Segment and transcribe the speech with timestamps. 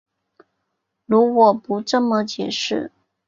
[1.05, 2.91] 如果不这么解释